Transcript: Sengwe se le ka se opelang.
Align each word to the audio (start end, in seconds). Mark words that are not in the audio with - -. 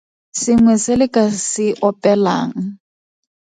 Sengwe 0.41 0.73
se 0.83 0.93
le 0.99 1.07
ka 1.15 1.23
se 1.49 1.67
opelang. 1.87 2.53